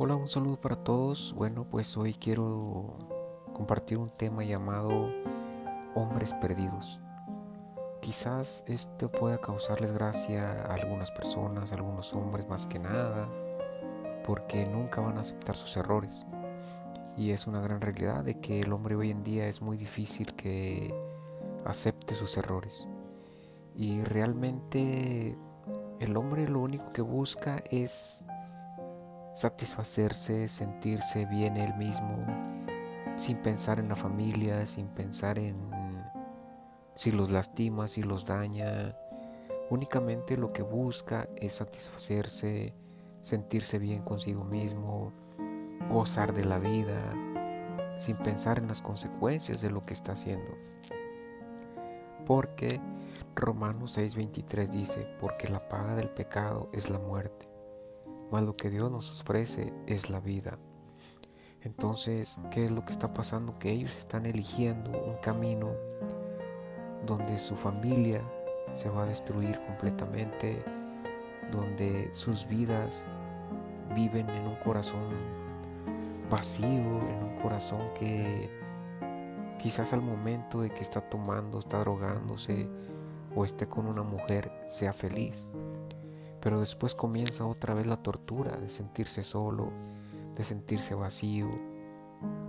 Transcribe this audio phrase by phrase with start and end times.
[0.00, 1.34] Hola, un saludo para todos.
[1.36, 2.96] Bueno, pues hoy quiero
[3.52, 5.12] compartir un tema llamado
[5.96, 7.02] hombres perdidos.
[8.00, 13.28] Quizás esto pueda causarles gracia a algunas personas, a algunos hombres más que nada,
[14.24, 16.28] porque nunca van a aceptar sus errores.
[17.16, 20.32] Y es una gran realidad de que el hombre hoy en día es muy difícil
[20.34, 20.94] que
[21.64, 22.88] acepte sus errores.
[23.74, 25.36] Y realmente
[25.98, 28.24] el hombre lo único que busca es
[29.32, 32.26] satisfacerse, sentirse bien él mismo,
[33.16, 35.56] sin pensar en la familia, sin pensar en
[36.94, 38.96] si los lastima, si los daña.
[39.70, 42.74] Únicamente lo que busca es satisfacerse,
[43.20, 45.12] sentirse bien consigo mismo,
[45.88, 46.98] gozar de la vida,
[47.98, 50.52] sin pensar en las consecuencias de lo que está haciendo.
[52.26, 52.80] Porque
[53.34, 57.47] Romanos 6:23 dice, porque la paga del pecado es la muerte
[58.30, 60.58] mas lo que Dios nos ofrece es la vida.
[61.62, 63.58] Entonces, ¿qué es lo que está pasando?
[63.58, 65.72] Que ellos están eligiendo un camino
[67.06, 68.22] donde su familia
[68.72, 70.62] se va a destruir completamente,
[71.50, 73.06] donde sus vidas
[73.94, 75.08] viven en un corazón
[76.30, 78.50] vacío, en un corazón que
[79.58, 82.68] quizás al momento de que está tomando, está drogándose
[83.34, 85.48] o esté con una mujer, sea feliz.
[86.40, 89.70] Pero después comienza otra vez la tortura de sentirse solo,
[90.36, 91.48] de sentirse vacío,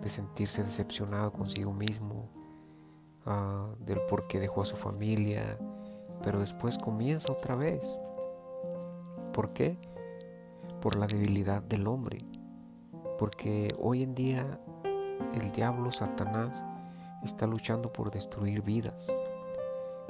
[0.01, 2.29] de sentirse decepcionado consigo mismo,
[3.25, 5.57] uh, del por qué dejó a su familia.
[6.23, 7.99] Pero después comienza otra vez.
[9.33, 9.77] ¿Por qué?
[10.81, 12.25] Por la debilidad del hombre.
[13.17, 14.59] Porque hoy en día
[15.33, 16.65] el diablo, Satanás,
[17.23, 19.13] está luchando por destruir vidas.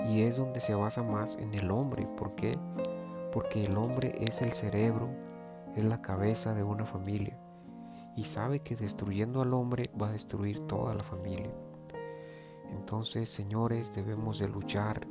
[0.09, 2.08] Y es donde se basa más en el hombre.
[2.17, 2.58] ¿Por qué?
[3.66, 5.09] El hombre es el cerebro,
[5.75, 7.38] es la cabeza de una familia
[8.16, 11.52] y sabe que destruyendo al hombre va a destruir toda la familia.
[12.71, 15.08] Entonces, señores, debemos de luchar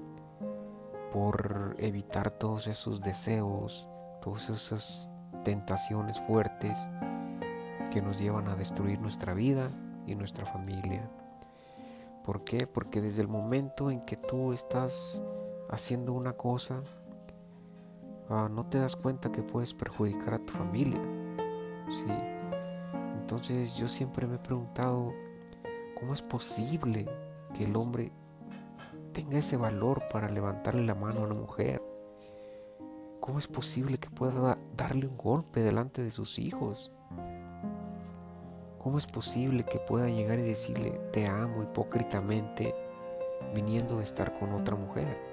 [1.13, 3.89] por evitar todos esos deseos,
[4.21, 5.11] todas esas
[5.45, 6.91] tentaciones fuertes
[7.91, 9.71] que nos llevan a destruir nuestra vida
[10.07, 11.09] y nuestra familia.
[12.25, 12.67] ¿Por qué?
[12.67, 15.23] Porque desde el momento en que tú estás
[15.71, 16.83] haciendo una cosa,
[18.31, 21.01] Ah, no te das cuenta que puedes perjudicar a tu familia.
[21.89, 22.13] Sí.
[23.21, 25.15] Entonces yo siempre me he preguntado,
[25.99, 27.07] ¿cómo es posible
[27.55, 28.13] que el hombre
[29.13, 31.83] tenga ese valor para levantarle la mano a una mujer?
[33.21, 36.93] ¿Cómo es posible que pueda darle un golpe delante de sus hijos?
[38.79, 42.75] ¿Cómo es posible que pueda llegar y decirle te amo hipócritamente
[43.55, 45.28] viniendo de estar con otra mujer?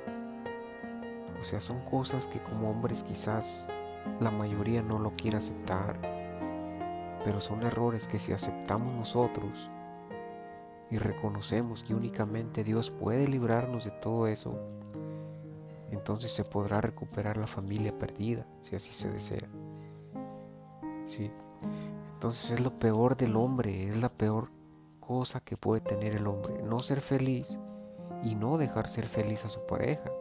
[1.40, 3.70] O sea, son cosas que como hombres quizás
[4.20, 6.00] la mayoría no lo quiere aceptar,
[7.24, 9.70] pero son errores que si aceptamos nosotros
[10.90, 14.60] y reconocemos que únicamente Dios puede librarnos de todo eso,
[15.92, 19.48] entonces se podrá recuperar la familia perdida, si así se desea.
[21.06, 21.32] ¿Sí?
[22.14, 24.50] Entonces es lo peor del hombre, es la peor
[25.00, 27.60] cosa que puede tener el hombre, no ser feliz
[28.24, 30.12] y no dejar ser feliz a su pareja.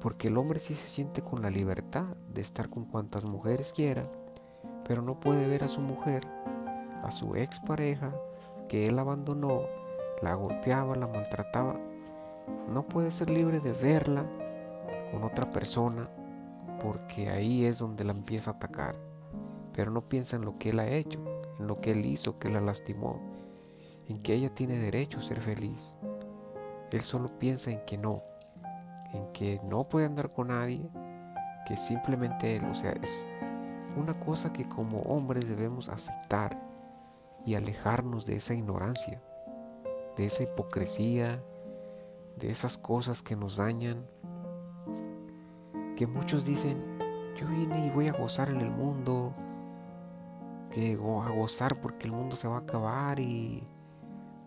[0.00, 4.10] Porque el hombre sí se siente con la libertad de estar con cuantas mujeres quiera,
[4.86, 6.26] pero no puede ver a su mujer,
[7.02, 8.14] a su expareja,
[8.68, 9.62] que él abandonó,
[10.22, 11.76] la golpeaba, la maltrataba.
[12.68, 14.24] No puede ser libre de verla
[15.10, 16.08] con otra persona
[16.80, 18.96] porque ahí es donde la empieza a atacar.
[19.74, 21.20] Pero no piensa en lo que él ha hecho,
[21.58, 23.20] en lo que él hizo, que la lastimó,
[24.08, 25.96] en que ella tiene derecho a ser feliz.
[26.92, 28.22] Él solo piensa en que no,
[29.12, 30.88] en que no puede andar con nadie,
[31.66, 33.28] que simplemente él, o sea, es
[33.96, 36.60] una cosa que como hombres debemos aceptar
[37.44, 39.22] y alejarnos de esa ignorancia,
[40.16, 41.42] de esa hipocresía,
[42.36, 44.06] de esas cosas que nos dañan,
[45.96, 46.76] que muchos dicen,
[47.36, 49.32] yo vine y voy a gozar en el mundo,
[50.70, 53.66] que a gozar porque el mundo se va a acabar y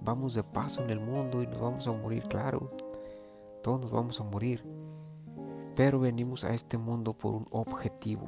[0.02, 2.89] vamos de paso en el mundo y nos vamos a morir, claro
[3.62, 4.66] todos nos vamos a morir,
[5.76, 8.28] pero venimos a este mundo por un objetivo,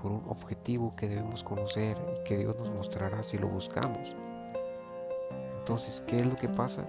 [0.00, 4.14] por un objetivo que debemos conocer y que Dios nos mostrará si lo buscamos.
[5.58, 6.86] Entonces, ¿qué es lo que pasa?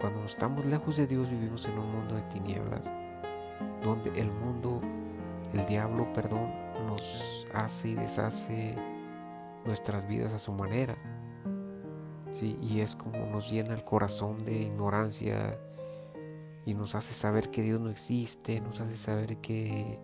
[0.00, 2.90] Cuando estamos lejos de Dios vivimos en un mundo de tinieblas,
[3.82, 4.82] donde el mundo,
[5.54, 6.52] el diablo, perdón,
[6.86, 8.74] nos hace y deshace
[9.64, 10.96] nuestras vidas a su manera.
[12.42, 15.58] Y es como nos llena el corazón de ignorancia,
[16.66, 20.00] y nos hace saber que Dios no existe, nos hace saber que,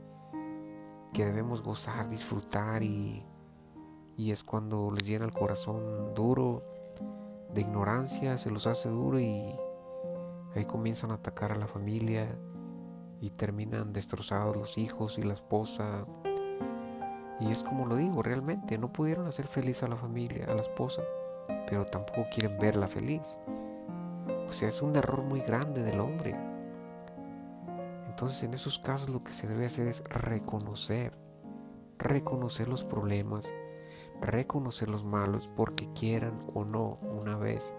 [1.13, 3.27] que debemos gozar, disfrutar y,
[4.17, 6.63] y es cuando les llena el corazón duro
[7.53, 9.45] de ignorancia, se los hace duro y
[10.55, 12.29] ahí comienzan a atacar a la familia
[13.21, 16.07] y terminan destrozados los hijos y la esposa.
[17.41, 20.61] Y es como lo digo, realmente no pudieron hacer feliz a la familia, a la
[20.61, 21.03] esposa,
[21.69, 23.41] pero tampoco quieren verla feliz.
[24.49, 26.52] O sea, es un error muy grande del hombre.
[28.13, 31.15] Entonces en esos casos lo que se debe hacer es reconocer,
[31.97, 33.55] reconocer los problemas,
[34.21, 37.75] reconocer los malos porque quieran o no una vez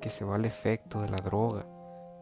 [0.00, 1.66] que se va el efecto de la droga,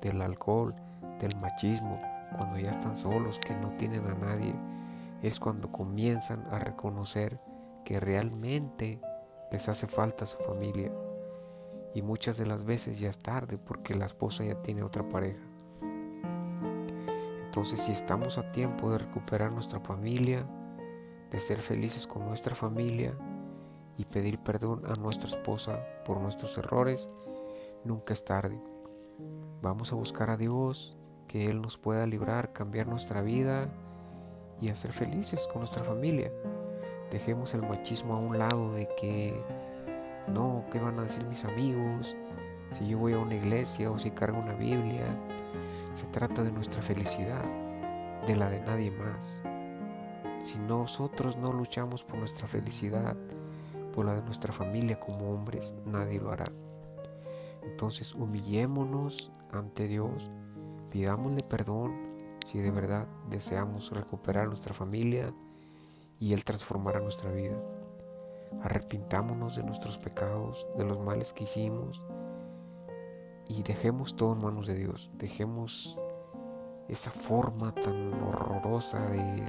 [0.01, 0.75] del alcohol,
[1.19, 2.01] del machismo,
[2.39, 4.55] cuando ya están solos, que no tienen a nadie,
[5.21, 7.39] es cuando comienzan a reconocer
[7.85, 8.99] que realmente
[9.53, 10.91] les hace falta su familia.
[11.95, 15.50] Y muchas de las veces ya es tarde porque la esposa ya tiene otra pareja.
[17.51, 20.47] Entonces si estamos a tiempo de recuperar nuestra familia,
[21.33, 23.13] de ser felices con nuestra familia
[23.99, 27.11] y pedir perdón a nuestra esposa por nuestros errores,
[27.83, 28.63] nunca es tarde.
[29.63, 33.69] Vamos a buscar a Dios, que Él nos pueda librar, cambiar nuestra vida
[34.61, 36.31] y hacer felices con nuestra familia.
[37.11, 39.45] Dejemos el machismo a un lado de que
[40.29, 42.17] no, ¿qué van a decir mis amigos?
[42.71, 45.05] Si yo voy a una iglesia o si cargo una Biblia.
[45.93, 47.45] Se trata de nuestra felicidad,
[48.27, 49.43] de la de nadie más.
[50.45, 53.17] Si nosotros no luchamos por nuestra felicidad,
[53.93, 56.47] por la de nuestra familia como hombres, nadie lo hará.
[57.63, 60.31] Entonces humillémonos ante Dios
[60.91, 61.95] Pidámosle perdón
[62.45, 65.33] si de verdad deseamos recuperar nuestra familia
[66.19, 67.57] y Él transformará nuestra vida.
[68.63, 72.05] Arrepintámonos de nuestros pecados, de los males que hicimos
[73.51, 75.11] y dejemos todo en manos de Dios.
[75.15, 76.05] Dejemos
[76.89, 79.45] esa forma tan horrorosa de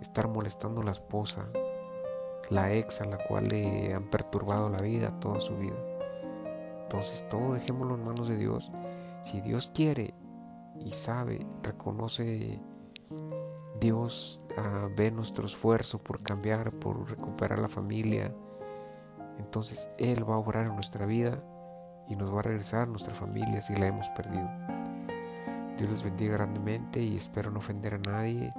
[0.00, 1.44] estar molestando a la esposa,
[2.48, 5.76] la ex a la cual le han perturbado la vida toda su vida.
[6.84, 8.70] Entonces todo dejémoslo en manos de Dios.
[9.22, 10.14] Si Dios quiere
[10.80, 12.58] y sabe, reconoce
[13.80, 18.34] Dios, a ve nuestro esfuerzo por cambiar, por recuperar la familia.
[19.38, 21.42] Entonces Él va a obrar en nuestra vida
[22.08, 24.48] y nos va a regresar nuestra familia si la hemos perdido.
[25.76, 28.52] Dios les bendiga grandemente y espero no ofender a nadie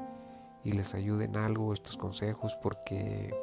[0.63, 3.33] y les ayude en algo estos consejos porque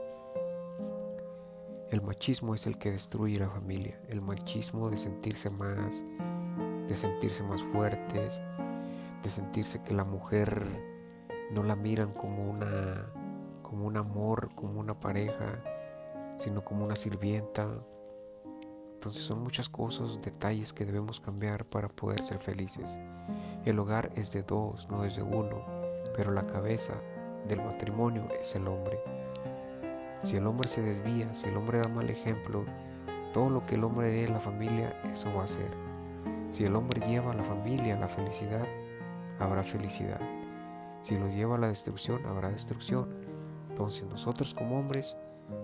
[1.91, 4.01] el machismo es el que destruye la familia.
[4.09, 6.05] El machismo de sentirse más,
[6.89, 8.43] de sentirse más fuertes,
[9.23, 10.67] de sentirse que la mujer
[11.53, 13.13] no la miran como una
[13.63, 15.63] como un amor, como una pareja,
[16.39, 17.69] sino como una sirvienta.
[19.03, 23.01] Entonces son muchas cosas, detalles que debemos cambiar para poder ser felices.
[23.65, 25.67] El hogar es de dos, no es de uno,
[26.17, 26.95] pero la cabeza
[27.49, 29.01] del matrimonio es el hombre.
[30.23, 32.65] Si el hombre se desvía, si el hombre da mal ejemplo,
[33.33, 35.73] todo lo que el hombre dé a la familia, eso va a ser.
[36.53, 38.69] Si el hombre lleva a la familia a la felicidad,
[39.41, 40.21] habrá felicidad.
[41.01, 43.09] Si los lleva a la destrucción, habrá destrucción.
[43.69, 45.17] Entonces nosotros como hombres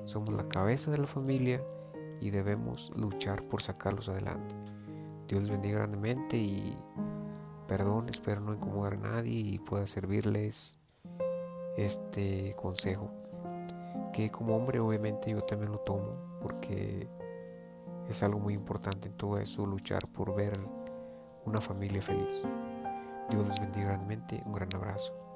[0.07, 1.63] somos la cabeza de la familia
[2.21, 4.55] y debemos luchar por sacarlos adelante.
[5.27, 6.77] Dios les bendiga grandemente y
[7.67, 10.79] perdón, espero no incomodar a nadie y pueda servirles
[11.77, 13.11] este consejo.
[14.13, 17.09] Que como hombre obviamente yo también lo tomo porque
[18.09, 20.59] es algo muy importante en todo eso, luchar por ver
[21.45, 22.47] una familia feliz.
[23.31, 24.43] Dios les bendiga grandemente.
[24.47, 25.28] Un gran abrazo.